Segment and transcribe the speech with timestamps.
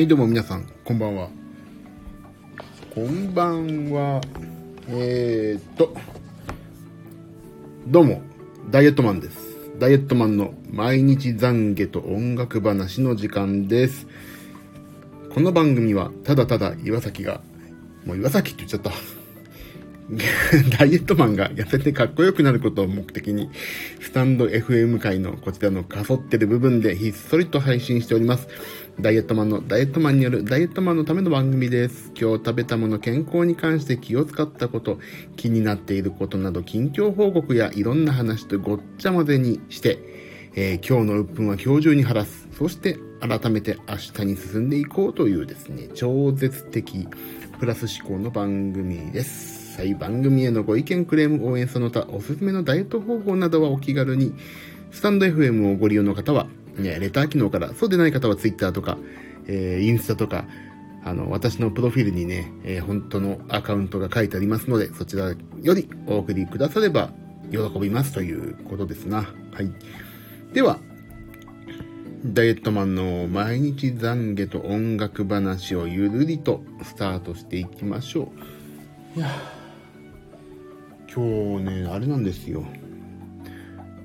[0.00, 1.28] はい、どうも皆さん、こんばんは。
[2.94, 4.22] こんばんは。
[4.88, 5.94] えーっと、
[7.86, 8.22] どうも、
[8.70, 9.58] ダイエットマンです。
[9.78, 14.06] ダイエットマンの毎日懺悔と音楽話の時間です。
[15.34, 17.42] この番組は、ただただ岩崎が、
[18.06, 18.92] もう岩崎って言っちゃった。
[20.78, 23.48] ダイエットマンが痩せてかっこよくなることを目的に、
[24.00, 28.48] スタンド FM 界のこちらのかそってる部分でひっそりと配信しております。
[29.00, 32.10] ダイエットマンのダイエットマンによるダイエットマンのための番組です。
[32.20, 34.98] 今日食べたもの、健康に関して気を使ったこと、
[35.36, 39.98] 気になっていることなど、近況報告やいろんな話とごっちゃ混ぜにして、
[40.56, 42.48] えー今日の鬱憤は今日中に晴らす。
[42.58, 47.06] そして、改めて明日に進んでいこうというですね、超絶的
[47.60, 49.59] プラス思考の番組です。
[49.76, 54.34] はい、番組へのご意見、クレーム、応援その他、おすすめのダイエット方法などはお気軽に、
[54.90, 58.98] スタンド FM をご利用の方は、ね、レター機能から、そうでない方は Twitter とか、
[59.46, 60.44] えーインスタとか、
[61.02, 67.10] あの、私のプロフィールにね、えー本当のアカウントが書いてありますので、そちらよりお送りくだされば
[67.50, 69.18] 喜びますということですな。
[69.52, 69.70] はい。
[70.52, 70.78] では、
[72.24, 78.30] ダイエットマンの毎日懺悔と音楽話をゆるりとスタートしていきましょ
[79.16, 79.20] う。
[81.12, 82.64] 今日ね、あれなんですよ。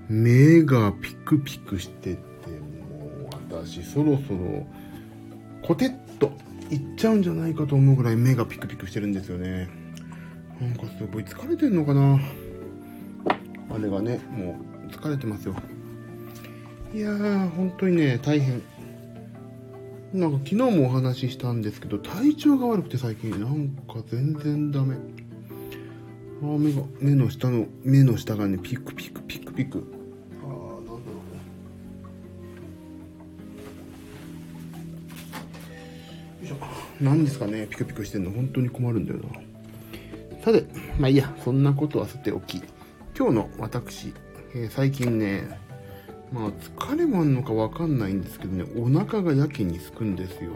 [0.09, 2.19] 目がピクピクしてて、
[2.89, 4.65] もう私そろそろ
[5.61, 6.31] コテッと
[6.71, 9.69] いっちゃうんじゃないかと思うぐらい目がピクピクしてるんですよね。
[10.59, 12.19] なんかすごい疲れてんのかな
[13.69, 15.55] あれがね、もう疲れてますよ。
[16.91, 18.63] いやー、本当にね、大変。
[20.13, 24.95] なんか昨日もお話ししたんですけど、体調が悪くて最近、なんか全然ダメ。
[26.41, 29.83] あ目が、目の下の、目の下がね、ピクピクピクピク。
[30.43, 30.99] あー、なんだろう
[36.41, 36.41] ね。
[36.41, 36.57] よいしょ。
[37.01, 38.31] 何ですかね、ピクピクしてんの。
[38.31, 40.41] 本当に困るんだよな。
[40.43, 40.65] さて、
[40.99, 42.61] まあいいや、そんなことはさておき。
[43.17, 44.13] 今日の私、
[44.53, 45.47] えー最近ね、
[46.33, 50.51] まあ疲れもあんのかわかんないんですけどね、お腹がやけにすくんですよ。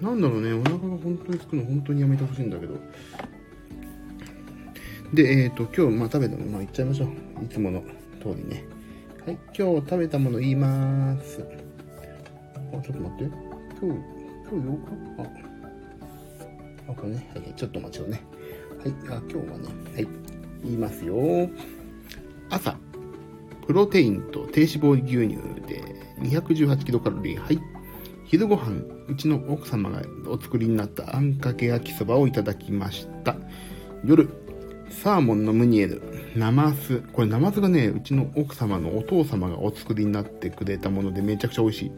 [0.00, 2.74] なんだろうね、お腹が本当にすくの本当にやめてほしいんだけど。
[5.12, 7.44] で、えっ、と、今日、まあ食べたもの、まあ言っちゃいましょう。
[7.44, 7.80] いつもの
[8.20, 8.64] 通りね。
[9.24, 11.44] はい、今日食べたもの言います。
[12.72, 13.36] あ、ちょっと待って。
[13.80, 14.00] 今日、
[14.50, 17.30] 今日8日あ、あ、これね。
[17.34, 18.22] はい、ちょっと待ちをね。
[18.82, 20.08] はい、あ、今日はね、はい、
[20.64, 21.16] 言いますよ。
[22.50, 22.76] 朝、
[23.66, 25.82] プロテインと低脂肪牛乳で
[26.20, 27.38] 218キロカロリー。
[27.38, 27.60] はい。
[28.24, 33.36] 昼ご飯、うちの奥様がお作りになったあんかけ焼きそばをいただきました。
[34.04, 34.28] 夜、
[34.90, 36.02] サーモンのムニエル、
[36.34, 37.00] ナマス。
[37.12, 41.92] これナマスがね、うちの奥様のお父様がお作りになってくれたものでめちゃくちゃ美味しい。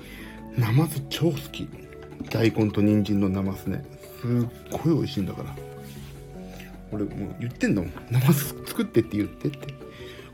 [0.59, 1.69] ナマス超好き。
[2.31, 3.85] 大根と人参のナマスね。
[4.21, 5.57] すっごい美味しいんだから。
[6.91, 7.93] 俺もう言ってんだもん。
[8.11, 9.59] ナマス作ってって言ってって。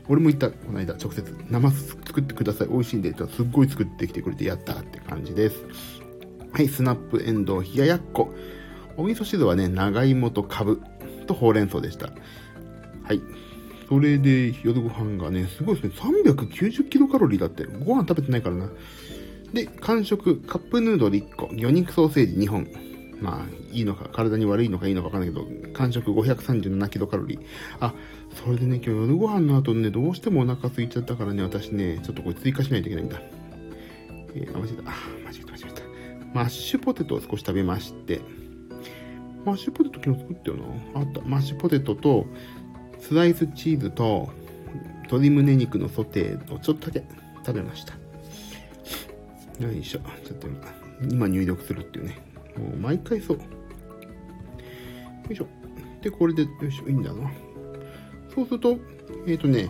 [0.07, 1.35] 俺も言った、この間、直接。
[1.49, 2.67] ナマス作ってください。
[2.67, 3.13] 美味しいんで。
[3.13, 5.63] すっごい作ってきてくれてやったって感じです。
[6.51, 8.33] はい、スナップエンドウ冷ややっこ。
[8.97, 10.81] お味噌汁はね、長芋とカブ
[11.27, 12.11] とほうれん草でした。
[13.05, 13.21] はい。
[13.87, 15.93] それで夜ご飯がね、すごいですね。
[16.23, 17.65] 390キロカロリーだって。
[17.65, 18.69] ご飯食べてないからな。
[19.53, 22.67] で、間食、カップヌードル1個、魚肉ソーセージ2本。
[23.21, 27.39] まあ、いいのか、体に悪いのかいいのかわかんないけど、間食537キロカロリー。
[27.79, 27.93] あ、
[28.33, 33.21] それでね、今日夜ご飯の後ね、どうしてもお腹空いちゃったからね、私ね、ちょっとこれ追加しないといけないんだ。
[34.33, 34.91] えー、あ、間違えた。
[34.91, 34.93] あ、
[35.23, 35.81] 間違えた、間違えた。
[36.33, 38.19] マッシュポテトを少し食べまして、
[39.45, 41.01] マッシュポテト昨日作ったよな。
[41.01, 41.21] あった。
[41.21, 42.25] マッシュポテトと、
[43.07, 44.31] スライスチーズと、
[45.03, 47.05] 鶏胸肉のソテーをちょっとだけ
[47.45, 47.93] 食べました。
[49.63, 49.99] よいしょ。
[50.25, 50.47] ちょっと
[51.03, 52.17] 今、入力するっていうね。
[52.57, 53.37] もう毎回そう。
[53.37, 53.43] よ
[55.29, 55.45] いしょ。
[56.01, 57.29] で、これで、よいしょ、いいんだな。
[58.33, 58.79] そうすると、
[59.27, 59.69] えっ、とね、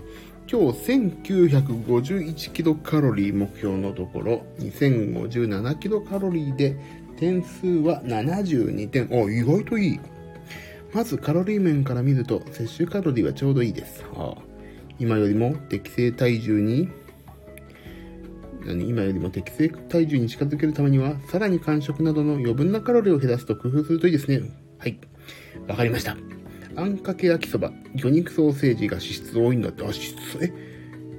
[0.49, 6.77] 今日1951キロカロリー目標のところ、2057キロカロリーで、
[7.17, 9.09] 点数は72点。
[9.11, 9.99] お、意外といい。
[10.95, 14.01] まずカロリー面から見ると、摂取カロリーはちょうどいいです。
[14.13, 14.41] はあ、
[14.97, 16.89] 今よりも適正体重に、
[18.65, 18.87] 何？
[18.87, 24.49] 今よりも適正体重に近づけるためには、さらに間食などの余分なカロリーを減らすと工夫するといいですね。
[24.79, 24.97] はい。
[25.67, 26.15] わかりました。
[26.77, 29.81] あんかけ焼きそば、魚肉ソーセージが脂質多いんだって。
[29.81, 30.53] あ、脂質、え？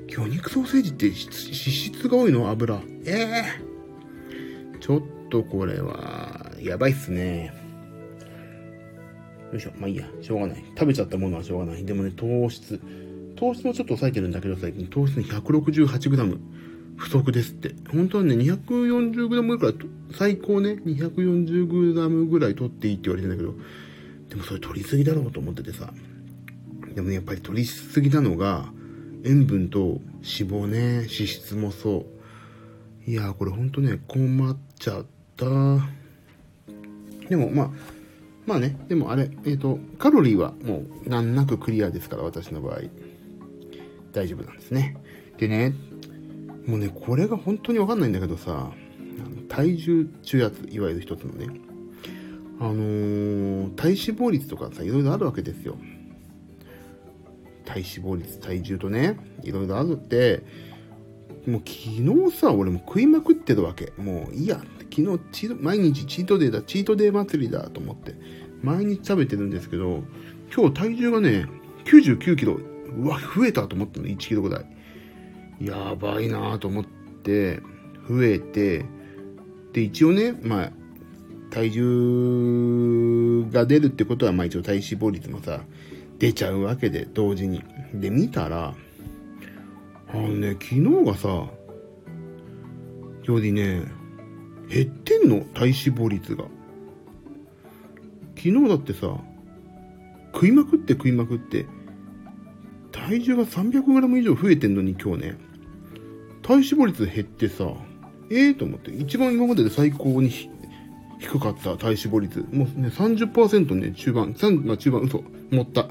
[0.08, 2.48] 魚肉ソーセージって脂質が多いの？
[2.48, 2.80] 油。
[3.04, 3.44] ええ
[4.80, 7.65] ちょっとこれは、やばいっすね。
[9.56, 9.72] よいしょ。
[9.78, 10.06] まあいいや。
[10.20, 10.64] しょうがない。
[10.76, 11.84] 食べちゃったものはしょうがない。
[11.84, 12.80] でもね、糖質。
[13.36, 16.38] 糖質もちょっと抑えてるんだけど、最近糖質ね 168g。
[16.96, 17.74] 不足ですって。
[17.90, 19.74] 本当はね、240g ぐらい、
[20.12, 23.54] 最高ね、240g ぐらい取っていいって言われてんだけど、
[24.30, 25.92] でもそれ取りすぎだろうと思っててさ。
[26.94, 28.72] でもね、やっぱり取りすぎなのが、
[29.24, 32.06] 塩分と脂肪ね、脂質もそ
[33.06, 33.10] う。
[33.10, 35.06] いやー、これほんとね、困っちゃっ
[35.36, 35.46] た。
[37.28, 37.70] でも、まあ、
[38.46, 42.80] まあね、でもあれ、えっ、ー、と、カロリーはもう難なくクリアですから、私の場合。
[44.12, 44.96] 大丈夫なんですね。
[45.36, 45.74] でね、
[46.66, 48.70] もうね、これが本当にわかんないんだけどさ、
[49.48, 51.48] 体重中圧、いわゆる一つのね、
[52.60, 55.76] あのー、体脂肪率とかさ、いろいろあるわけですよ。
[57.64, 60.42] 体脂肪率、体重とね、いろいろあるって、
[61.46, 63.92] もう昨日さ、俺も食いまくってるわけ。
[63.98, 64.62] もういいや。
[64.96, 68.14] 昨日チ毎日チートデーだ、チートデー祭りだと思って、
[68.62, 70.02] 毎日食べてるんですけど、
[70.54, 71.46] 今日体重がね、
[71.84, 72.58] 99キロ。
[72.96, 74.66] うわ、増えたと思ったの、1キロぐらい。
[75.60, 76.84] やばいなと思っ
[77.22, 77.60] て、
[78.08, 78.86] 増えて、
[79.74, 80.72] で、一応ね、まあ、
[81.50, 85.60] 体重が出るってことは、まあ一応体脂肪率もさ、
[86.18, 87.62] 出ちゃうわけで、同時に。
[87.92, 88.74] で、見たら、
[90.08, 91.28] あのね、昨日がさ、
[93.24, 93.82] よりね、
[94.68, 95.40] 減ってんの？
[95.54, 96.44] 体脂肪率が。
[98.36, 99.18] 昨日だってさ、
[100.34, 101.66] 食いまくって食いまくって、
[102.92, 105.38] 体重が 300g 以上増えてんのに今日ね、
[106.42, 107.72] 体脂肪率減ってさ、
[108.30, 115.88] ええー、と思って、一番今までで最高に低かった体脂肪率、もうね、30%ね、中盤、3、まあ中盤、嘘、持った。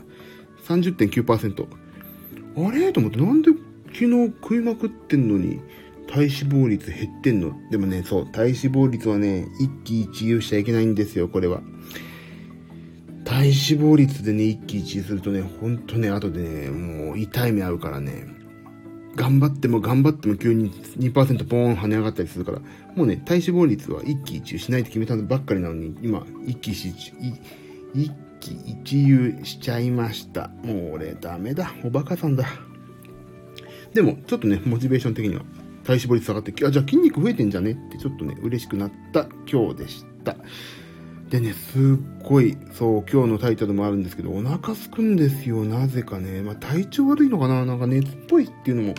[0.67, 1.67] 30.9%。
[2.57, 2.93] あれ？
[2.93, 3.51] と思って、なんで
[3.93, 5.59] 昨日食いまくってんのに、
[6.07, 7.53] 体脂肪率減ってんの？
[7.71, 11.61] でもね、そう、体脂肪率はね、一喜一憂しちゃいけないんですよ、これは。
[13.25, 18.27] 体脂肪率でね、一喜一憂するとね、ほんとね、後でね、もう痛い目合うからね、
[19.15, 21.13] 頑張っても頑張っても急に2%
[21.47, 22.59] ポーン跳ね上がったりするから、
[22.95, 27.33] もうね、体脂肪率は一喜一憂しないと決めたばっかりなのに、今、一喜一憂、
[27.93, 30.49] 一喜一憂しちゃいました。
[30.63, 31.73] もう俺ダメだ。
[31.83, 32.45] おバカさんだ。
[33.93, 35.41] でも、ちょっとね、モチベーション的には
[35.85, 37.71] 体脂肪率下がって、あ、じゃあ筋肉増えてんじゃね？
[37.71, 40.35] ってちょっとね、嬉しくなった今日でした。
[41.29, 41.81] でね、すっ
[42.23, 46.41] ごい、そう、今日のタイトルもあるんですけど、お腹すくんですよ、なぜかね。
[46.41, 47.65] まあ、体調悪いのかな？
[47.65, 48.93] なんか熱っぽいっていうのも、い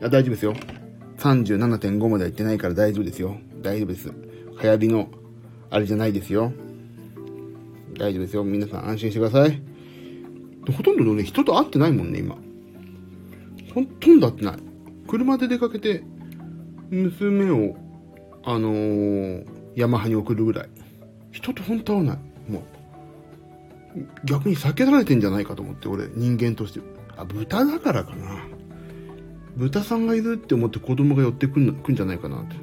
[0.00, 0.54] や、大丈夫ですよ。
[1.18, 3.36] 37.5までは行ってないから大丈夫ですよ。
[3.62, 4.12] 大丈夫です。
[4.62, 5.08] 流行りの、
[5.70, 6.52] あれじゃないですよ。
[7.98, 8.44] 大丈夫ですよ。
[8.44, 9.60] 皆さん安心してください。
[10.72, 12.36] ほとんどのね、人と会ってないもんね、今。
[13.74, 14.56] ほとんど会ってない。
[15.08, 16.04] 車で出かけて、
[16.90, 17.76] 娘を、
[18.44, 19.44] あのー、
[19.76, 20.68] ヤマハに送るぐらい。
[21.32, 22.18] 人と本当会わない。
[22.50, 22.62] もう、
[24.24, 26.80] 逆に避けられてんじゃないかと思って、俺、人間として。
[27.16, 28.44] あ、豚だからかな。
[29.56, 32.56] 豚さんがいるって思って子供が寄ってくんくんじゃないかなって。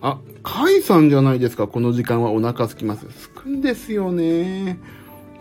[0.00, 3.10] あ、カイさんじゃないですか、この時間はお腹すきます。
[3.10, 4.78] すくんですよね。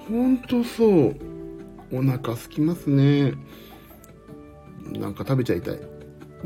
[0.09, 1.15] ほんとそう。
[1.91, 3.33] お腹すきますね。
[4.92, 5.94] なんか食べちゃいたい。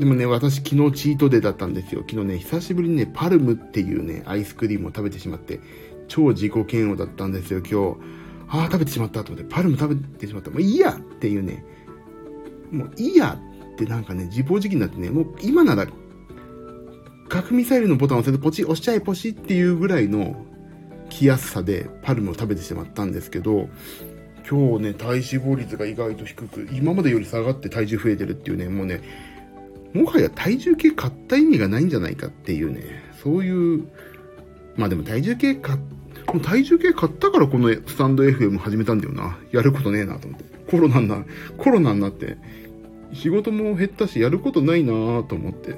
[0.00, 2.02] でもね、私昨日チートデーだったんですよ。
[2.08, 5.60] 昨日ね、久しぶりにね、パルムっていうね、アイスクリームを食べてしまって、
[6.08, 7.98] 超自己嫌悪だったんですよ、今日。
[8.48, 10.50] ああ、食べてしまったと思って、パルム食べてしまった。
[10.50, 11.66] もういいやっていうね、
[12.72, 13.38] もういいや
[13.74, 15.86] ってなんかね、自暴自棄になってね、もう今なら、
[17.28, 20.46] 核ミサイルのボタンを押せてポチ、押しちゃえポチっていうぐらいの
[21.10, 23.68] 気安さでパルムを食べてしまったんですけど、
[24.48, 29.02] 今日ね、体脂肪率が意外と低く、今までより下がって体重増えてるっていうね、もうね、
[29.92, 32.82] もはや体重計買った意味がないんじゃないかっていうね、
[33.22, 33.88] そういう、
[34.76, 35.78] まあでも体重計買っ
[36.42, 39.36] 体重計買ったからこのスタンド FM 始めたんだよな。
[39.50, 40.44] やることねえなと思って。
[40.70, 41.24] コロナな、
[41.58, 42.36] コロナになって、
[43.12, 44.92] 仕事も減ったし、やることないな
[45.24, 45.74] と思って。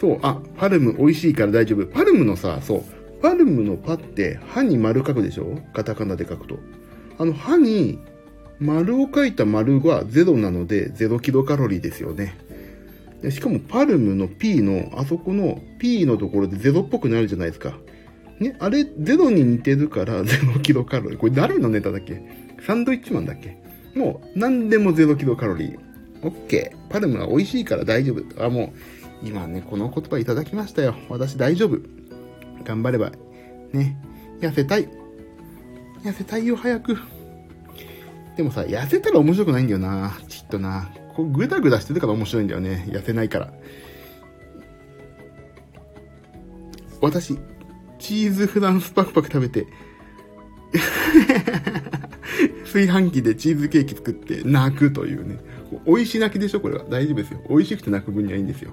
[0.00, 1.86] そう、あ、パルム美味しいから大丈夫。
[1.86, 5.58] パルムのさ、そう、パルムのパって歯に丸書くでしょ？
[5.72, 6.58] カタカナで書くと。
[7.18, 7.98] あの歯に
[8.60, 12.36] 丸を書いた丸は0なので0キロカロリーですよね。
[13.22, 17.78] でしかもパルムの P の、あそこの P のところで0っぽくなるじゃないですか。
[18.40, 21.18] ね、あれ0に似てるから 0キロカロリー。
[21.18, 22.20] これ誰のネタだっけ？
[22.66, 23.56] サンドイッチマンだっけ？
[23.94, 25.78] もう何でも0キロカロリー。
[26.22, 26.90] オッケー。
[26.92, 28.44] パルムは美味しいから大丈夫。
[28.44, 28.72] あ、も
[29.24, 30.94] う、今ね、この言葉いただきましたよ。
[31.08, 31.78] 私大丈夫。
[32.64, 33.12] 頑張れば、
[33.72, 33.96] ね、
[34.40, 34.88] 痩せたい。
[36.04, 36.96] 痩せたいよ、早く。
[38.36, 40.12] でもさ、痩せたら面白くないんだよな。
[40.28, 40.90] きっとな。
[41.14, 42.86] こうグダグダしてるから面白いんだよね。
[42.88, 43.52] 痩せないから。
[47.00, 47.38] 私、
[47.98, 49.66] チーズフランスパクパク食べて、
[52.64, 55.38] 炊飯器でチーズケーキ作って泣くというね。
[55.86, 56.60] 美味し泣きでしょ？
[56.60, 56.84] これは。
[56.88, 57.40] 大丈夫ですよ。
[57.48, 58.70] 美味しくて泣く分にはいいんですよ。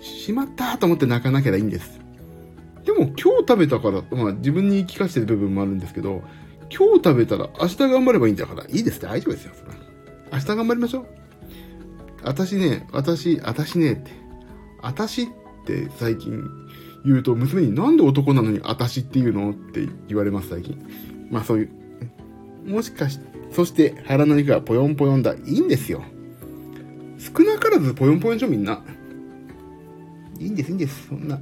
[0.00, 2.00] しまったと思って泣かなきゃいいんです。
[2.84, 6.22] でも今日食べたから、まあ自分に言い聞かせてる部分もあるんですけど、
[6.70, 9.52] 今日食べたら明日頑張ればいいんだから、いいです大丈夫ですよ。
[10.32, 11.17] 明日頑張りましょう。
[12.22, 14.10] 私ね、私、私ねって、
[14.80, 15.26] 私っ
[15.64, 16.42] て最近
[17.04, 20.78] 言うと娘になんで男なのに私って言うのって言われます最近。
[21.30, 21.70] まあそういう。
[22.70, 23.18] もしかし、
[23.50, 25.34] そして腹の肉がぽよんぽよんだ。
[25.34, 26.02] いいんですよ。
[27.18, 28.82] 少なからずぽよんぽよんでしょみんな。
[30.38, 31.08] いいんです、いいんです。
[31.08, 31.38] そんな。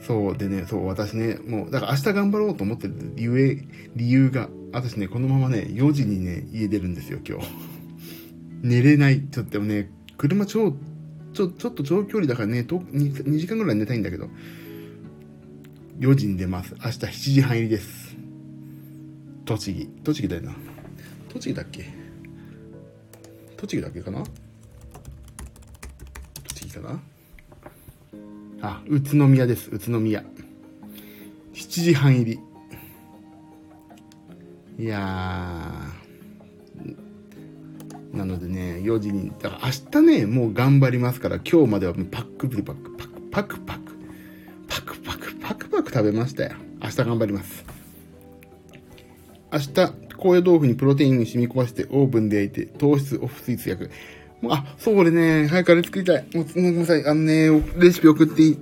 [0.00, 3.62] そうでね、そう、私ね、もう、だから明日頑張ろうと思ってる理由、
[3.94, 7.46] 理由が、私ね、このままね、4時にね、家出るんですよ、今日。
[8.62, 9.22] 寝れない。
[9.26, 10.76] ちょっとね、車超、
[11.32, 14.28] ちょ、ちょっと長距離だからね、と 2, 2時間ぐらい寝たいんだけど、
[15.98, 16.74] 4時に出ます。
[16.74, 18.16] 明日7時半入りです。
[19.44, 19.86] 栃木。
[20.04, 20.54] 栃木だよな。
[21.28, 21.86] 栃木だっけ？
[23.56, 24.22] 栃木だっけかな？
[26.44, 27.00] 栃木かな？
[28.60, 29.70] あ、宇都宮です。
[29.70, 30.24] 宇都宮。
[31.54, 32.40] 7時半入り。
[34.84, 35.97] いやー。
[38.12, 43.92] なのでね、4時に、だから明日ね、もう頑張りますから、今日まではパックパック、パック、パックパック、
[44.68, 46.52] パックパック、パックパック食べましたよ。
[46.82, 47.64] 明日頑張ります。
[49.52, 49.68] 明日、
[50.16, 53.90] 高野豆腐にプロテインに染み込ませてオーブンで焼いて糖質オフスイーツ焼く。
[54.40, 56.26] もう、あ、そう、俺ね、早くあれ作りたい。
[56.32, 57.04] ごめんなさい。
[57.06, 58.56] あのね、レシピ送ってい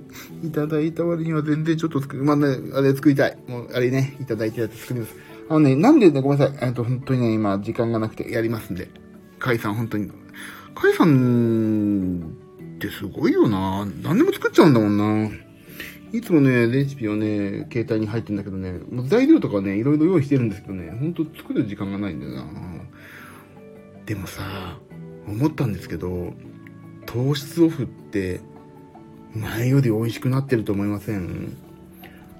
[0.51, 2.23] ただいた割には全然ちょっと作る。
[2.23, 3.37] まあね、あれ作りたい。
[3.47, 5.15] もう、あれね、いただいてやつ作ります。
[5.49, 6.57] あのね、なんでね、ごめんなさい。
[6.61, 8.89] えっと、本当にね、今、時間がなくてやりますんで。
[9.39, 10.11] カイさん、本当に。
[10.75, 12.35] カイさん
[12.75, 13.87] ってすごいよな。
[14.03, 15.29] 何でも作っちゃうんだもんな。
[16.13, 22.45] いつもね、レシピをね、携帯に入ってんだけどね、もう材料とかね、いろいろ用意してるんですけどね、ほんと作る時間がないんだよな。
[24.05, 24.79] でもさ、
[25.27, 26.33] 思ったんですけど、
[27.05, 28.39] 糖質オフって
[29.33, 31.57] 前より美味しくなってると思いません？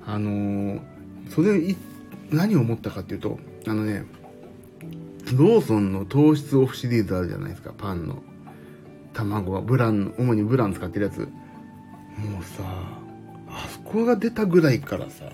[0.05, 0.81] あの、
[1.29, 1.75] それ、
[2.31, 3.37] 何を思ったかっていうと、
[3.67, 4.05] あのね、
[5.35, 8.23] ローソンの糖質オフシリーズあるじゃないですか、パンの。
[9.13, 11.19] 卵はブラン、主にブラン使ってるやつ。
[11.19, 12.63] もうさ、
[13.49, 15.31] あそこが出たぐらいからさ、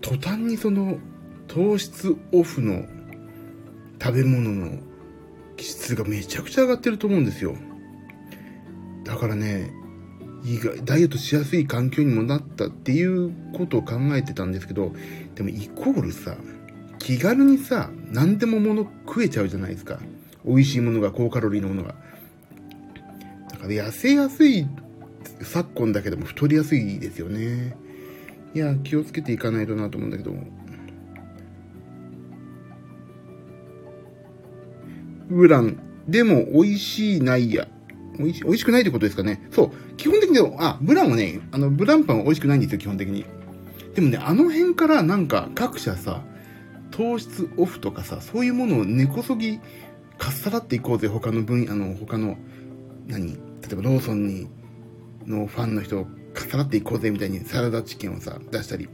[0.00, 0.98] 途端にその
[1.48, 2.84] 糖質オフの
[4.02, 4.78] 食べ物の
[5.58, 7.56] 質がめちゃくちゃ上がってると思うんですよ。
[9.04, 9.70] だからね、
[10.44, 14.92] 意外、ダイエットしやすい環境にもなったっていうことを考えてたんですけど、
[15.34, 16.36] でもイコールさ、
[17.02, 19.98] 気軽にさ、何でも物食えちゃうじゃないですか。
[20.44, 21.96] 美味しいものが、高カロリーのものが。
[23.50, 24.68] だから痩せやすい
[25.42, 27.76] 昨今だけでも太りやすいですよね。
[28.54, 30.32] いや、気をつけていかないとなと思うんだけど。
[35.28, 35.78] ブラン。
[36.06, 37.66] でも、美味しいないや。
[38.16, 39.44] 美味し美味しくないってことですかね。
[39.50, 39.96] そう。
[39.96, 43.24] 基本的に、あ、ブランはね、あの、ブランパンは美味しくないんですよ、基本的に。
[43.96, 46.22] でもね、あの辺からなんか各社さ、
[46.92, 49.58] 糖質オフとかさ、そういうものを根こそぎ
[50.18, 52.36] かっさらっていこうぜ、他の分、あの、他の、
[53.08, 53.38] 何例
[53.72, 54.48] えばローソンに、
[55.26, 58.88] のファンの人をかっさらっていこうぜ、みたいにサラダチキンをさ、出したり。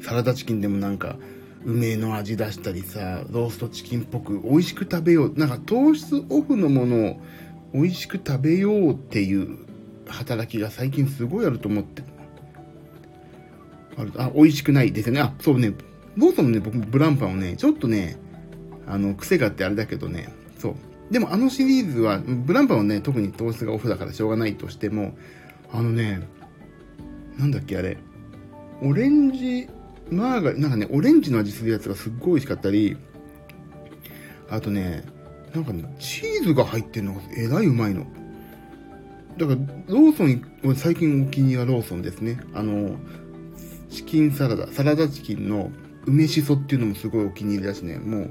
[0.00, 1.16] サラダチキンでもなんか、
[1.64, 5.34] 梅の味出したりさ、ローストチキンっぽく美味しく食べよう。
[5.36, 7.20] なんか糖質オフのものを
[7.74, 9.58] 美味しく食べようっていう
[10.06, 12.02] 働きが最近すごいあると思って。
[13.96, 15.20] あるあ、美味しくないですよね。
[15.20, 15.74] あ、そうね。
[16.18, 18.18] ローソンのね、僕もブランパンをね、ちょっとね、
[18.86, 20.74] あの、癖があってあれだけどね、そう。
[21.12, 25.16] でもあのシリーズは、ブランパンはね、特に糖質がオフだからしょうがないとしても、
[25.72, 26.28] あのね、
[27.38, 27.98] なんだっけあれ、
[28.82, 29.68] オレンジ
[30.10, 32.96] マーガ、なんかね、オレンジの味するやつがすっごい美味しかったり、
[34.50, 35.04] あとね、
[35.54, 38.06] なんかね、チーズが入ってるのがえらいうまいの。
[39.36, 42.40] だから、ローソン、最近お気に入りはローソンですね。
[42.54, 42.96] あの、
[43.88, 45.70] チキンサラダ、サラダチキンの
[46.08, 48.30] 梅しそっていうのもすごいお気に入りだしね、もう、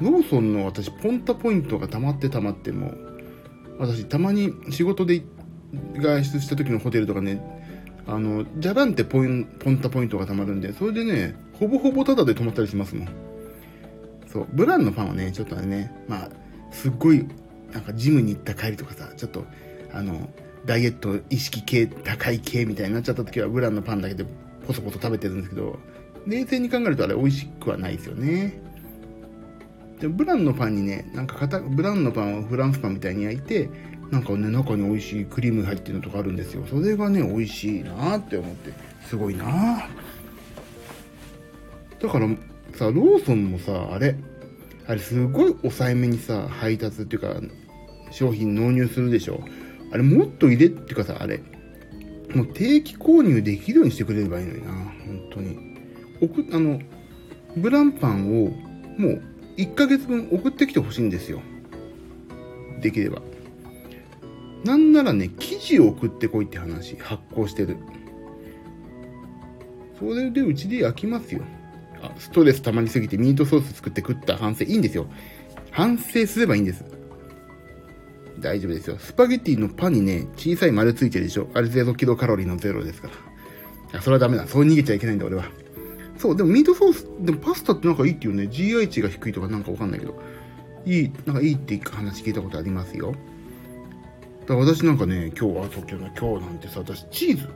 [0.00, 2.92] ローソンの私、ポンタポイントが溜まって溜まっても、
[3.78, 5.22] 私、たまに仕事で
[5.98, 7.40] 外出した時のホテルとかね、
[8.06, 13.08] あの、じゃらんってポイン、ポンタポイントが貯まるんで、それでね、ほぼほぼタダで泊まったりしますもん。
[14.26, 16.30] そう、ブランのファンはね、ちょっとね、まあ、
[16.70, 17.26] すっごい、
[17.72, 19.44] なんかジムに行った帰りとかさ、ちょっと、
[19.92, 20.28] あの、
[20.66, 24.24] ダイエット意識系、高い系みたいになっちゃった時は、ブランのパンだけで
[24.66, 25.78] ポソポソ食べてるんですけど、
[26.26, 28.60] 冷静に考えるとあれ美味しくはないですよね。
[30.00, 33.70] でブランのパンにね、なんかブランのパンをフランスパンみたいに焼いて、
[34.10, 36.64] なんかね、中に美味しいクリーム入ってるのとかあるんですよ。
[36.68, 38.72] それがね、美味しいなって思って、
[39.06, 39.88] すごいな
[42.00, 42.28] だから
[42.74, 44.16] さ、ローソンもさ、あれ、
[44.86, 47.40] あれすごい抑えめにさ、配達っていうか、
[48.10, 49.42] 商品納入するでしょ。
[49.92, 51.40] あれもっと入れっていうかさ、あれ、
[52.34, 55.65] もう定期購入できるようにしてくれればいいのにな、本当に。
[56.20, 56.80] 送あの、
[57.56, 58.50] ブランパンを
[58.98, 59.22] もう
[59.56, 61.40] 1ヶ月分送ってきてほしいんですよ。
[62.80, 63.22] できれば。
[64.64, 67.76] なんならね、生地を送ってこいって話、発行してる。
[69.98, 71.42] それでうちで焼きますよ。
[72.02, 75.06] あ、ストレス溜まりすぎてミートソース作って食った反省いいんですよ。
[75.70, 76.84] 反省すればいいんです。
[78.40, 78.98] 大丈夫ですよ。
[78.98, 81.48] スパゲティのパンにね、小さい丸ついてるでしょ。
[81.54, 83.08] あれ0キロカロリーのゼロですか
[83.92, 83.98] ら。
[84.00, 84.46] あ、それはダメだ。
[84.46, 85.44] そう逃げちゃいけないんだ、俺は。
[86.18, 88.44] そう、でもミートソース、でもパスタってなんかいいっていうね。
[88.44, 90.20] GI 値が低いとかなんかわかんないけど。
[90.86, 93.12] いい、なんかいいって話聞いたことありますよ。
[94.42, 97.48] だから私なんかね、今日は、今日の今日なんてさ、私チーズ。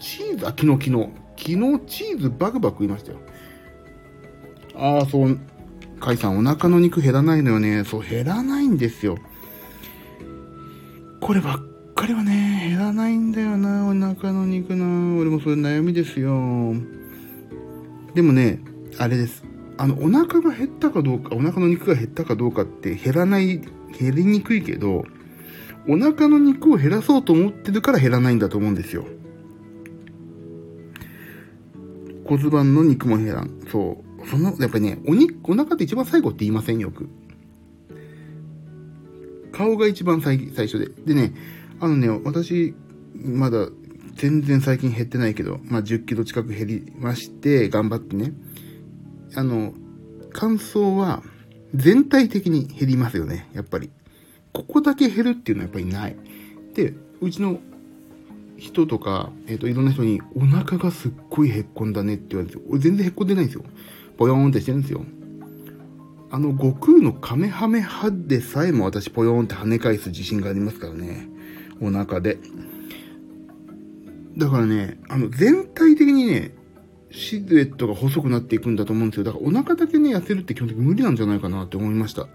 [0.00, 1.08] チーズ、あ、昨日昨日。
[1.36, 3.18] 昨日チーズバクバク食いましたよ。
[4.76, 5.38] ああ、そう、
[5.98, 7.82] カイさんお腹の肉減らないのよね。
[7.84, 9.18] そう、減らないんですよ。
[11.20, 11.60] こればっ
[11.94, 15.20] かりはね、減らないんだよな、お腹の肉な。
[15.20, 16.74] 俺もそれ悩みですよ。
[18.14, 18.60] でもね、
[18.98, 19.44] あれです。
[19.78, 23.60] あの、お腹が減ったかどうか、お腹の肉が減ったかどうかって減らない、
[23.98, 25.04] 減りにくいけど、
[25.88, 29.04] お腹の肉を減らそうと思ってるから減らないんだと思うんですよ。
[32.24, 33.50] 骨盤の肉も減らん。
[33.70, 34.26] そう。
[34.28, 37.08] その、やっぱりね、お肉、お腹って一番最後って言いませんよく。
[39.50, 40.88] 顔が一番最最初で。
[41.04, 41.34] でね、
[41.80, 42.74] あのね、私、
[43.14, 43.68] まだ
[44.14, 48.32] 全然最近減ってないけど、まあ、10キロ近く減りまして、頑張ってね。
[49.34, 49.74] あの、
[50.32, 51.22] 感想は
[51.74, 53.90] 全体的に減りますよね、やっぱり。
[54.52, 56.16] ここだけ減るっていうのはやっぱりない。
[56.74, 57.60] で、うちの
[58.58, 63.64] 人とか、えっ、ー、と、いろんな人に、お腹がすっごいへっこんだねって言われて、俺全然へっこんでないんですよ。
[64.16, 65.04] ぽよーんってしてるんですよ。
[66.30, 71.28] あの、悟空のカメハメハでさえも私ポヨーンって跳ね返す自信がありますからね。
[71.80, 72.38] お腹で。
[74.36, 76.54] だからね、あの、全体的にね、
[77.10, 79.24] シルエットが細くなっていくんだと思うんですよ。
[79.24, 82.26] だからお腹だけね、痩せるって基本的に無理なんじゃないかなって思いました。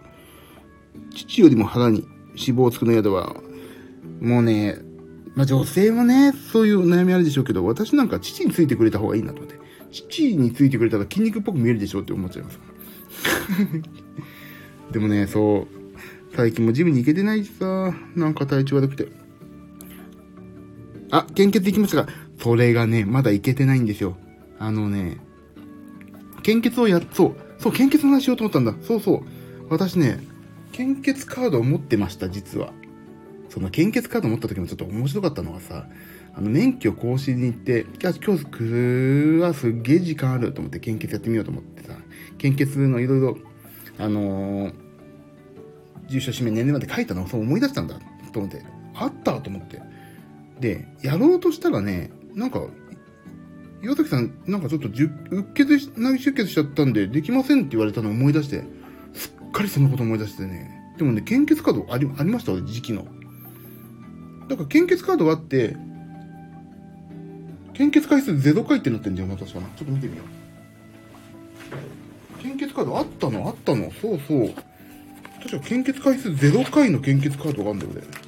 [1.16, 3.36] 父よりも腹に脂肪をつくの嫌だわ。
[4.22, 4.78] もうね、
[5.36, 9.58] まあ女性もね、そういう悩みあるでしょうけど、私なんか父についてくれた方がいいなと思って。
[9.92, 12.60] 父についてくれたら筋肉っぽく見えるでしょって思っちゃいます。
[14.92, 19.08] でもね、そう、最近もジムに行けてないしさ、なんか体調悪くて。
[21.12, 22.08] あ、献血行きましたが、
[22.40, 24.18] それがね、まだ行けてないんですよ。
[24.60, 25.18] あのね、
[26.44, 28.74] 献血をやっ、そう、そう、献血の話しようと思ったんだ。
[28.82, 29.24] そうそう。
[29.70, 30.20] 私ね、
[30.72, 32.72] 献血カードを持ってました、実は。
[33.50, 35.88] その献血カード持った時もちょっと面白かったのがさ、
[36.34, 41.96] あの、免許更新に行って、いや、今日はすっげえ時間あると思って献血やってみようと思ってさ、
[42.38, 43.38] 献血のいろいろ、
[43.98, 44.74] あのー、
[46.08, 48.00] 住所、氏名、年齢まで書いたのをそう思い出したんだ
[48.32, 48.62] と思って、
[48.94, 49.82] あったと思って。
[50.60, 52.62] で、やろうとしたらね、なんか、
[53.84, 54.94] 岩崎さん、なんかちょっと、うっ
[55.54, 58.64] 血、内出血しちゃったんで、できませんって言われたのを思い出して、
[59.14, 60.96] すっかりそのこと思い出してね。
[60.98, 63.06] でもね、献血カードあり、ありました、時期の。
[64.48, 65.76] だから献血カードがあって、
[67.74, 69.68] 献血回数0回ってなってんだよな、確かな。
[69.76, 70.24] ちょっと見てみよ
[72.40, 72.42] う。
[72.42, 73.48] 献血カードあったの？
[73.48, 74.50] あったのそうそう。
[75.44, 78.27] 確か献血回数0回の献血カードがあるんだよ、俺。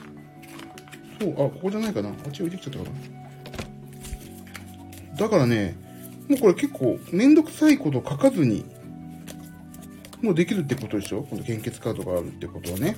[1.19, 2.09] そう、あ、ここじゃないかな。
[2.09, 2.89] あっち置いてきちゃったか
[5.11, 5.17] な。
[5.17, 5.75] だからね、
[6.29, 8.63] もうこれ結構めんどくさいこと書かずに、
[10.21, 11.23] もうできるってことでしょ？
[11.23, 12.97] この献血カードがあるってことはね。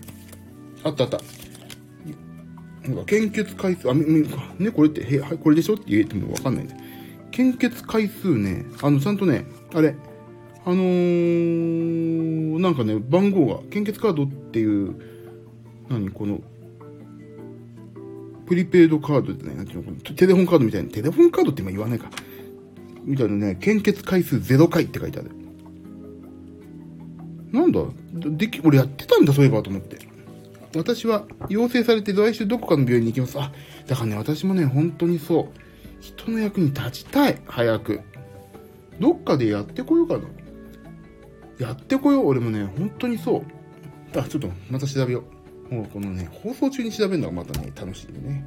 [0.83, 1.19] あったあった。
[2.87, 5.75] なんか献血回数、あ、ね、これって、へ、はい、これでしょ？
[5.75, 6.75] って言えてもわかんないんで。
[7.31, 9.95] 献血回数ね、あの、ちゃんとね、あれ、
[10.65, 14.95] あのー、なんかね、番号が、献血カードっていう、
[15.89, 16.41] 何、この、
[18.51, 22.09] プリペイドカードってね、なんていうの、テレフォンカードみたいな、テレフォンカードって今言わないか。
[23.05, 25.31] みたいなね、献血回数0回って書いてある。
[27.53, 27.81] なんだ？
[28.13, 29.99] でき、俺やってたんだ、そういえばと思って。
[30.75, 33.39] 私は陽性されて来週どこかの病院に行きます。
[33.39, 33.53] あ、
[33.87, 35.47] だからね、私もね、本当にそう。
[36.01, 37.41] 人の役に立ちたい。
[37.45, 38.01] 早く。
[38.99, 40.23] どっかでやってこようかな。
[41.57, 44.19] やってこよう、俺もね、本当にそう。
[44.19, 45.23] あ、ちょっと、また調べよう。
[45.71, 48.45] もうこのね、放送中に調べるのがまたね、楽しいね。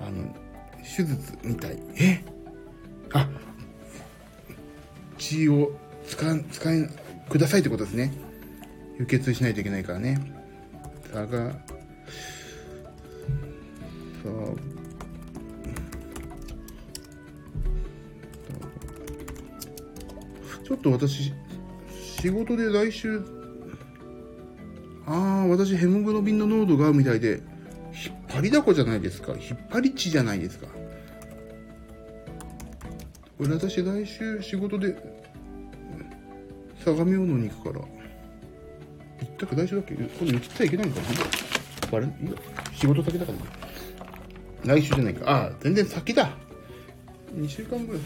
[0.00, 0.32] あの、
[0.78, 1.78] 手術みたい。
[1.98, 2.24] え？
[3.12, 3.28] あ、
[5.18, 6.88] 血を使、使い、
[7.28, 8.12] くださいってことですね。
[8.98, 10.32] 輸血しないといけないからね。
[11.12, 11.58] だが、さ
[20.60, 21.32] あ、ちょっと私、
[22.20, 23.20] 仕事で来週、
[25.10, 27.40] ああ、私ヘモグロビンの濃度が合うみたいで、
[28.06, 29.32] 引っ張りだこじゃないですか。
[29.32, 30.66] 引っ張り地じゃないですか。
[33.40, 34.96] 俺私来週仕事で、
[36.84, 37.84] 相模大野に行くから。
[37.84, 37.88] 行
[39.26, 39.94] ったか来週だっけ？
[39.94, 41.00] 今度言っちゃいけないんか
[41.90, 41.96] な？
[41.96, 42.12] あれいや
[42.72, 43.44] 仕事先だからね
[44.64, 45.30] 来週じゃないか。
[45.30, 46.30] ああ、全然先だ。
[47.34, 48.02] 2週間ぐらい。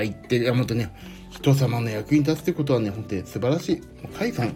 [0.00, 0.90] いや言って、いや、もっとね、
[1.30, 3.76] 人様の役に立つってことはね、本当に素晴らしい。
[3.76, 4.54] もう、甲斐さん、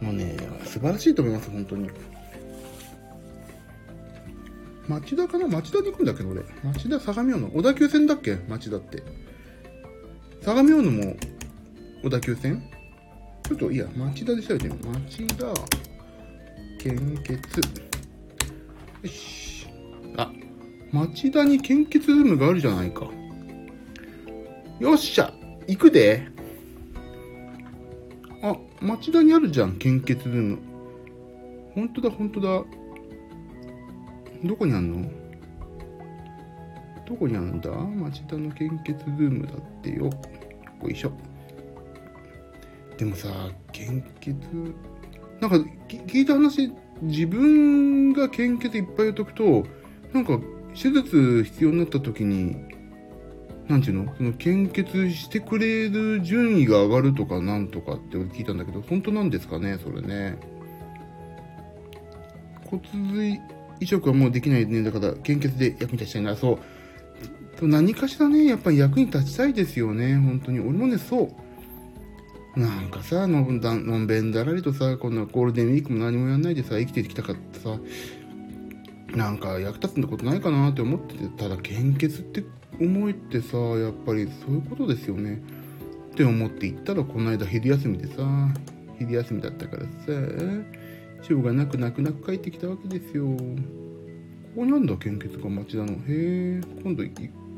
[0.00, 1.90] もうね、素晴らしいと思います、本当に。
[4.86, 5.46] 町田かな？
[5.48, 6.42] 町田に行くんだっけど、俺。
[6.64, 7.48] 町田、相模大野。
[7.48, 8.36] 小田急線だっけ？
[8.48, 9.02] 町田って。
[10.40, 11.16] 相模大野も
[12.02, 12.62] 小田急線？
[13.42, 14.86] ちょっと、いや、町田で調べてみよう。
[15.00, 15.46] 町田、
[16.78, 17.36] 献血。
[19.02, 19.66] よし。
[20.16, 20.32] あ、
[20.90, 23.10] 町田に献血ルームがあるじゃないか。
[24.80, 25.34] よっしゃ
[25.66, 26.28] 行くで、
[28.80, 30.58] 町田にあるじゃん、献血ルーム。
[31.74, 32.64] ほんとだ、ほんとだ。
[34.44, 35.10] どこにあんの？
[37.06, 37.70] どこにあるんだ？
[37.70, 40.04] 町田の献血ルームだってよ。
[40.04, 40.12] よ
[40.88, 41.12] いしょ。
[42.96, 43.28] でもさ、
[43.72, 44.36] 献血、
[45.40, 45.56] なんか
[45.88, 49.64] 聞いた話、自分が献血いっぱいやっとくと、
[50.12, 50.38] なんか
[50.74, 52.56] 手術必要になった時に、
[53.68, 54.14] なんていうの？
[54.16, 59.78] その献血してくれる順位が上がるとかなんとかって聞いたんだけど、本当なんですかね？
[59.82, 60.38] それね。
[62.64, 63.40] 骨髄
[63.80, 64.82] 移植はもうできないね。
[64.82, 66.36] だから、献血で役に立ちたいな。
[66.36, 66.58] そ
[67.60, 67.68] う。
[67.68, 70.16] 何かしらね、やっぱり役に立ちたいですよね。
[70.16, 70.60] 本当に。
[70.60, 71.30] 俺もね、そ
[72.56, 72.60] う。
[72.60, 77.78] なんかさ、のんだのんべんだらりとさ、こんなゴールデンウィークも何もやんないでさ、生きてきたかってさ、
[79.14, 82.44] なんか役立つことないかなって思ってて、ただ献血って
[82.80, 85.42] 思いってさやっぱりそういうことですよね。
[86.12, 88.22] って思って行ったらこの間昼休みでさ
[88.98, 89.88] 昼休みだったからさ
[91.22, 93.26] しょうがなく泣く泣く帰ってきたわけですよ。
[93.26, 95.92] ここなんだ献血が町田の。
[95.92, 97.04] へえ今度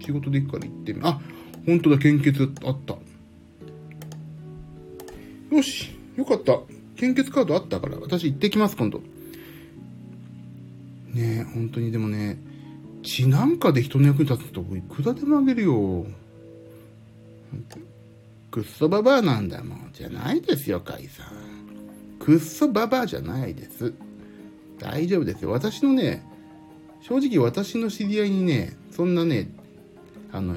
[0.00, 1.20] 仕事で行くから行ってみあ
[1.66, 2.96] 本当だ献血あった。
[5.54, 6.58] よしよかった。
[6.96, 8.98] 献血カードあったから私行ってきます今度。
[11.14, 12.38] ねえ本当にでもね
[13.02, 16.06] 血なんかで人の役に立つといくらでもあげるよ。
[18.50, 19.90] くっそババアなんだもん。
[19.92, 22.18] じゃないですよ、カイさん。
[22.18, 23.92] くっそババアじゃないです。
[24.78, 25.50] 大丈夫ですよ。
[25.50, 26.24] 私のね、
[27.00, 29.50] 正直私の知り合いにね、そんなね、
[30.32, 30.56] あの、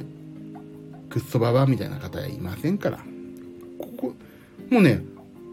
[1.10, 3.00] くっそババアみたいな方はいませんから。
[3.78, 4.14] ここ、
[4.70, 5.02] もうね、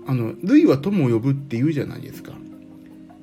[0.06, 2.32] あの、類は友を呼ぶって言うじゃないですか。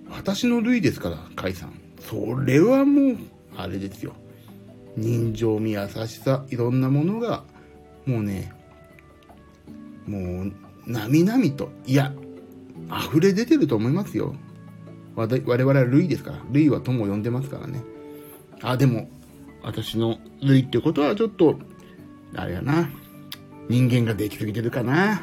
[0.09, 1.73] 私の類ですから、カイさん。
[1.99, 3.17] それはもう、
[3.57, 4.13] あれですよ。
[4.95, 7.43] 人情味優しさ、いろんなものが、
[8.05, 8.53] もうね、
[10.05, 10.53] もう、
[10.85, 12.13] なみなみと、いや、
[13.09, 14.35] 溢れ出てると思いますよ。
[15.15, 16.41] 我々は類ですから。
[16.51, 17.83] 類は友を呼んでますからね。
[18.61, 19.09] あ、でも、
[19.63, 21.59] 私の類ってことはちょっと、
[22.35, 22.89] あれやな。
[23.69, 25.21] 人間ができすぎてるかな。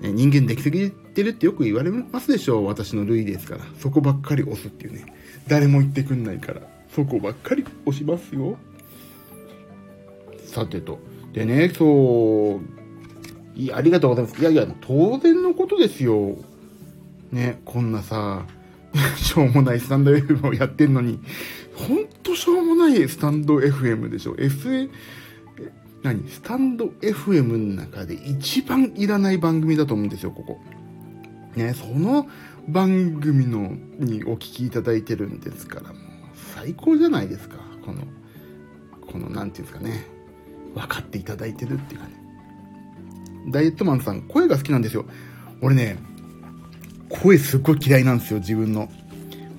[0.00, 2.66] 人間できすぎてるってよく言われますでしょう。
[2.66, 3.64] 私の類ですから。
[3.80, 5.06] そこばっかり押すっていうね。
[5.48, 6.75] 誰も言ってくんないから。
[6.96, 8.56] そこばっかり押しますよ。
[10.46, 10.98] さてと。
[11.34, 12.60] でね、そう、
[13.54, 14.40] いや、ありがとうございます。
[14.40, 16.38] いやいや、当然のことですよ。
[17.30, 18.46] ね、こんなさ、
[19.18, 21.20] しょうもないスタンド FM をやってんのに、
[21.74, 24.34] ほんとしょうもないスタンド FM でしょ。
[24.36, 24.88] FA、
[26.02, 26.26] 何？
[26.30, 30.60] スタンド FM の中で一番いらない番組だと思うんですよ、ここ。
[31.56, 32.26] ね、その
[32.66, 36.05] 番組のにお聞きいただいてるんですから、
[36.66, 37.58] 最高じゃないですか。
[37.84, 38.02] この、
[39.12, 40.04] この、なんていうんですかね。
[40.74, 42.12] 分かっていただいてるっていうかね。
[43.50, 45.06] ダイエットマンさん、声が好きなんですよ。
[45.62, 45.96] 俺ね、
[47.08, 48.90] 声すっごい嫌いなんですよ、自分の。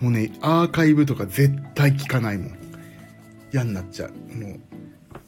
[0.02, 2.58] もうね、アーカイブとか絶対聞かないもん。
[3.54, 4.36] 嫌になっちゃう。
[4.36, 4.60] もう、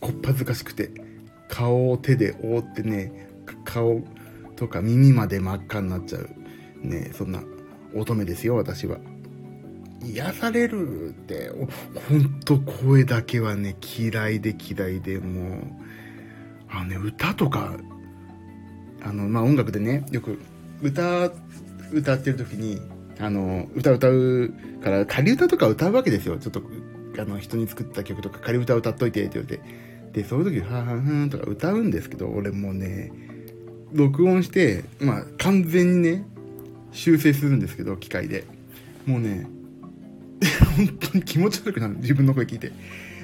[0.02, 0.92] こっぱずかしくて。
[1.48, 3.30] 顔を手で覆ってね、
[3.64, 4.02] 顔
[4.58, 6.30] とか耳まで真っ赤になっちゃう。
[6.82, 7.42] ねそんな
[7.96, 8.98] 乙女ですよ、私は。
[10.04, 11.52] 癒されるって、
[12.10, 15.62] ほんと声だけはね、嫌いで嫌いで、もう、
[16.70, 17.76] あのね、歌とか、
[19.02, 20.40] あの、まあ、音楽でね、よく、
[20.82, 21.32] 歌、
[21.92, 22.80] 歌ってる時に、
[23.20, 26.38] あの、歌歌うから、仮歌とか歌うわけですよ。
[26.38, 26.62] ちょっと、
[27.18, 29.64] あの、人に作った曲とか仮歌歌っといてって言われて。
[30.22, 33.12] で、そういう時、はーはーはーとか歌うんですけど、俺もうね、
[33.92, 36.26] 録音して、まあ、完全にね、
[36.92, 38.46] 修正するんですけど、機械で。
[39.06, 39.48] もうね、
[40.78, 41.98] 本当に気持ち悪くなる。
[41.98, 42.72] 自分の声聞いて。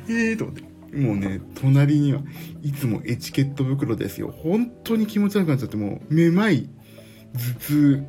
[0.07, 0.75] えーと思って。
[0.95, 2.21] もうね、隣には
[2.63, 4.31] いつもエチケット袋ですよ。
[4.31, 6.69] 本当に気持ち悪くなっちゃって、もう、めまい、
[7.33, 8.03] 頭痛、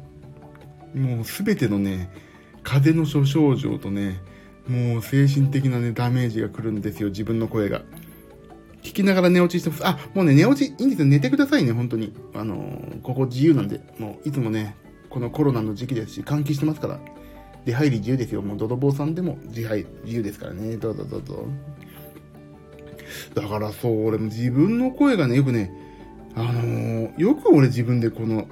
[0.95, 2.09] もうすべてのね、
[2.62, 4.21] 風邪の諸症状とね、
[4.69, 7.83] もう精神的なね、ダメージが来るんですよ、自分の声が。
[8.83, 9.87] 聞きながら寝落ちしてます。
[9.87, 11.07] あ、もうね、寝落ちいいんですよ。
[11.07, 12.14] 寝てくださいね、本当に。
[12.35, 14.77] あのー、ここ自由なんで、もういつもね、
[15.11, 17.01] このコロナの時期ですし、換気してますから。
[17.66, 18.42] 出入り自由ですよ。
[18.42, 20.76] もう泥棒さんでも自入自由ですからね。
[20.76, 21.46] どうぞどうぞ。
[23.35, 25.72] だからそう、俺も自分の声がね、よくね、
[26.37, 28.46] あのー、よく俺自分でこの、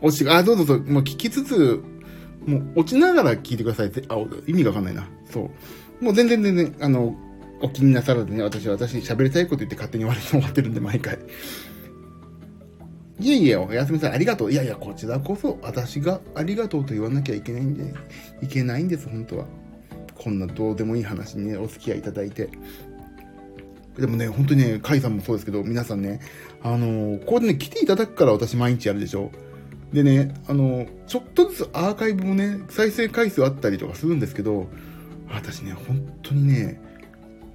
[0.00, 1.82] 落ち、あ、どうぞどうぞ、もう聞きつつ、
[2.46, 5.06] もう落ちながら聞いてくださいって、あ、意味がわかんないな。
[5.30, 5.50] そ
[6.00, 6.04] う。
[6.04, 7.14] もう全然全然、あの、
[7.60, 11.18] お気になさらずね、私は私喋りたいこと言って勝手に終わり 終わってるんで、毎回。
[13.20, 14.52] いえいえ、おやすみさん、ありがとう。
[14.52, 17.94] いやいや、こちらこそ、私がありがとうと言わなきゃいけないんで、
[18.40, 19.46] いけないんです、本当は。
[20.16, 22.48] こんなどうでもいい話にね、お付き合いいただいて。
[23.98, 26.20] でもね、本当にね、カイさんもそうですけど、皆さんね、
[26.62, 29.30] あのー、こうね、来ていただくから私毎日やるでしょ。
[29.92, 34.68] でね、あのー、ちょっとずつアーカイブもね、再生回数あったりとかするんですけど、
[35.28, 36.80] 私ね、本当にね、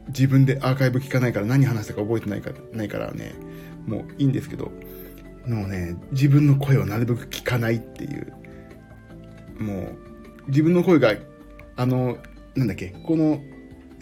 [0.10, 3.34] 自分でアーカイブ聞かないから何話したか覚えてないか、ないからね、
[3.88, 4.72] もういいんですけど、
[5.48, 8.34] もうね、自分の声をなるべく聞かないっていう、
[9.60, 9.98] もう、
[10.50, 11.16] 自分の声が、
[11.76, 12.18] あの、
[12.56, 13.42] なんだっけ、この、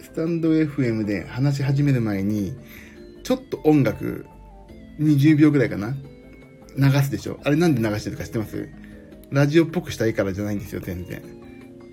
[0.02, 2.56] スタンド FM で話し始める前に、
[3.24, 4.26] ちょっと音楽、
[5.00, 5.96] 20秒ぐらいかな
[6.78, 8.70] 流すでしょあれなんで流してるか知ってます？
[9.32, 11.22] ラジオっぽくしたいからじゃないんですよ、全然。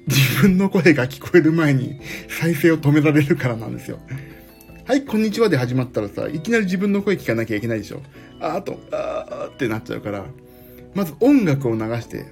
[0.06, 3.98] 自分の声が聞こえる前に再生を止められるからなんですよ。
[4.84, 8.00] はい、こんにちはで始まったらさ、いきなり自分の声聞かなきゃいけないでしょ。
[8.40, 10.24] あーと、あーってなっちゃうから、
[10.92, 12.26] まず音楽を流して、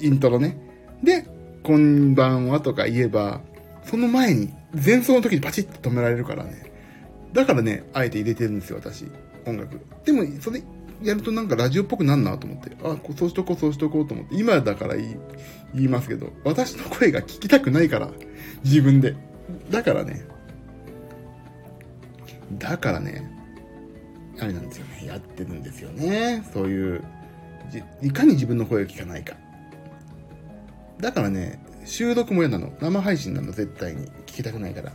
[0.00, 0.58] イントロね。
[1.04, 1.24] で、
[1.62, 3.42] こんばんはとか言えば、
[3.84, 6.72] その前に、前奏の時にパチッと止められるからね。
[7.32, 9.06] だからね、あえて入れてるんですよ、私。
[9.46, 9.78] 音楽。
[10.04, 10.60] でも、それ、
[11.00, 12.76] やるとなんかラジオっぽくなんなと思って。
[12.82, 14.34] あ、そうしとこう、そうしとこうと思って。
[14.34, 15.16] 今だから言い、
[15.74, 18.10] 言いますけど、私の声が聞きたくないから。
[18.64, 19.14] 自分で。
[19.70, 20.26] だからね。
[22.52, 23.30] だからね。
[24.40, 25.06] あれなんですよね。
[25.06, 26.44] やってるんですよね。
[26.52, 27.02] そういう、
[28.02, 29.34] いかに自分の声を聞かないか。
[31.00, 32.72] だからね、収録も嫌なの。
[32.80, 34.06] 生配信なの、絶対に。
[34.26, 34.92] 聞きたくないから。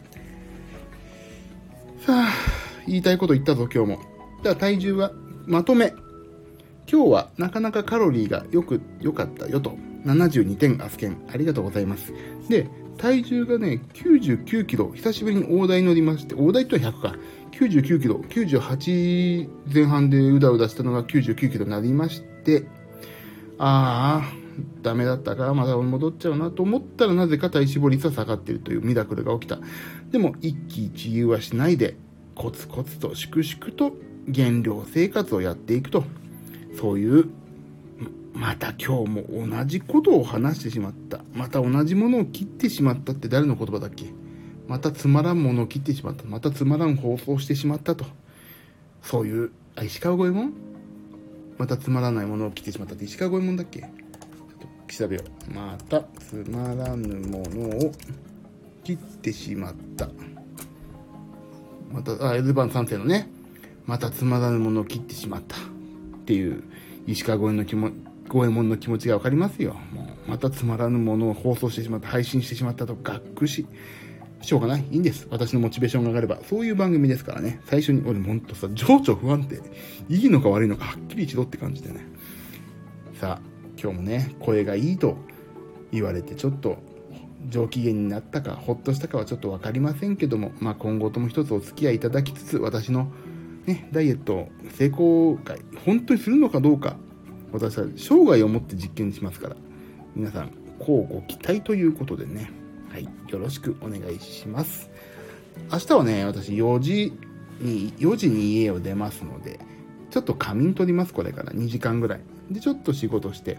[2.06, 2.30] さあ、
[2.88, 4.00] 言いたいこと言ったぞ、今日も。
[4.44, 5.12] じゃあ体重は、
[5.46, 5.94] まとめ。
[6.92, 9.78] 今日はなかなかカロリーがよく、良かったよと。
[10.06, 11.18] 72点アスケン。
[11.34, 12.14] ありがとうございます。
[12.50, 14.92] で、体重がね、99キロ。
[14.94, 17.16] 久しぶりに大台乗りまして、大台とは100か。
[17.54, 18.18] 99キロ。
[18.30, 22.66] 98前半でうだうだしたのが99キロになりまして、
[23.58, 24.34] ああ、
[24.82, 29.60] ダメだったからまた戻っちゃうなと思ったらなぜか体脂肪率は下がっているというミラクルが起きた。
[30.12, 31.96] でも一喜一憂はしないで
[32.36, 33.94] コツコツと粛々と
[34.28, 36.04] 減量生活をやっていくと。
[36.80, 37.30] そういう
[38.34, 41.22] また今日も同じことを話してしまった。
[41.34, 44.06] また同じものを切ってしまったって誰の言葉だっけ？
[44.68, 46.24] またつまらんものを切ってしまった。
[46.26, 48.06] またつまらん放送してしまったと。
[49.02, 50.54] そういう、あ、石川五右衛門
[51.58, 53.82] またつまらないものを切ってしまったって石川五右衛門だっけ？
[53.82, 53.90] ちょっ
[54.88, 55.54] と調べよう。
[55.54, 57.92] またつまらぬものを
[58.84, 60.10] 切ってしまった。
[61.92, 63.30] また、あ、エルバン三世のね、
[63.86, 65.58] またつまらぬものを切ってしまった。
[65.58, 65.60] っ
[66.26, 66.64] ていう、
[67.06, 67.92] 石川五右衛門の気も、
[68.30, 69.76] 五右衛門の気持ちがわかりますよ。
[69.92, 73.68] もう、またつまらぬものを放送してしまった、配信してしまったと、がっくし。
[74.44, 74.86] しょうがない。
[74.92, 75.26] いいんです。
[75.32, 76.40] 私のモチベーションが上がれば。
[76.50, 77.62] そういう番組ですからね。
[77.66, 79.62] 最初に、俺ほんとさ、情緒不安定。
[80.10, 82.06] いいのか悪いのかはっきり一度って感じでね。
[83.20, 83.42] さあ、
[83.82, 85.18] 今日もね、声がいいと
[85.92, 86.78] 言われて、ちょっと
[87.50, 93.12] 上機嫌になったか、ほっとしたかはちょっと分かりませんけども、まあ、今後とも一つお付き合いいただきつつ、私の、
[93.66, 96.98] ね、ダイエット成功が本当にするのかどうか、
[97.54, 99.56] 私は生涯をもって実験しますから、
[100.16, 102.52] 皆さん、こうご期待ということでね、
[102.94, 104.92] はい、よろしくお願いします。
[105.72, 107.12] 明日はね、私4時
[107.60, 109.60] に、4時に家を出ますので、
[110.12, 112.20] ちょっと仮眠取ります、これから2時間ぐらい。
[112.52, 113.58] で、ちょっと仕事して、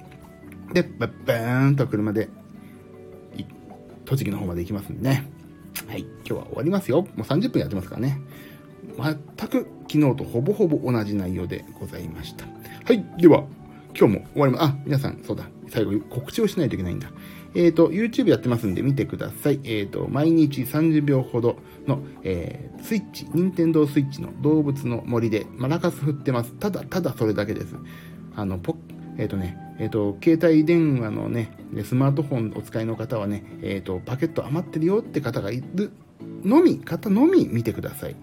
[0.73, 2.29] で、バッバーンと車で、
[4.05, 5.29] 栃木の方まで行きますんでね。
[5.89, 7.03] はい、今日は終わりますよ。
[7.03, 8.21] もう30分やってますからね。
[8.97, 12.47] 全く昨日とほぼほぼ同じ内容でございました。
[12.85, 13.43] はい、では、
[13.99, 14.65] 今日も終わります。
[14.65, 17.11] あ、皆さん、そうだ、最後告知をしないといけないんだ。
[17.55, 19.61] えっ、ー、と、YouTube やってますんで見てください。
[19.65, 26.53] えっ、ー、と、毎日30秒ほどの、えー、スイッチ、任天堂スイッチの動物の森でマラカス振ってます。
[26.53, 27.77] ただ、ただそれだけです。
[28.35, 28.77] あの、ポ
[29.17, 35.93] えっ、ー、とね、えっ、と、携帯電話のね、スマートフォンお使いの方はね、えっ、と、パケット余ってるよって方がいる
[36.45, 38.17] のみ、方のみ見てください。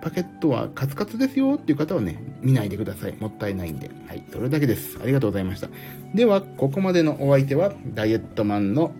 [0.00, 3.16] パケットはカツカツですよっていう方はね、見ないでください。
[3.18, 3.90] もったいないんで。
[4.06, 4.98] はい、それだけです。
[5.02, 5.68] ありがとうございました。
[6.14, 8.92] では、ここまでのお相手は、ダイエットマンの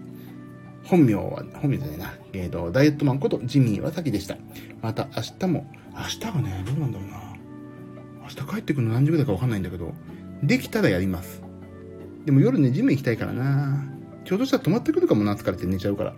[0.84, 2.14] 本名は、本名じゃないな。
[2.32, 4.36] えっ、ー、と、ダイエットマンことジミー岩崎でした。
[4.82, 7.28] また明日も、明日はね、どうなんだろうな。
[8.22, 9.92] 明日帰ってくるの何時ぐらいかわかんないんだけど、
[10.42, 11.42] できたらやります。
[12.24, 13.84] でも夜ね、ジム行きたいからな。
[14.24, 16.14] ちょうどしたら泊まってくるかもな、疲れて寝ちゃうから。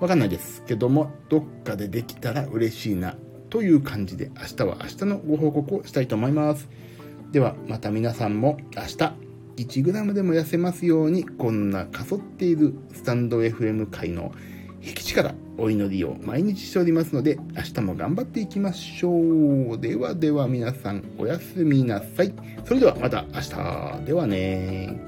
[0.00, 3.16] わかんないですけども、どっかでできたら嬉しいな、
[3.54, 6.68] という感じで、明日は明日のご報告をしたいと思います。
[7.30, 8.96] では、また皆さんも明日、
[9.56, 14.32] 1g でも痩せますように、こんなかそっているスタンド FM 界の
[14.82, 19.78] 引き力、お祈りを毎日しておりますので、明日も頑張っていきましょう。
[19.78, 22.34] ではでは皆さん、おやすみなさい。
[22.64, 24.04] それではまた明日。
[24.04, 25.00] ではね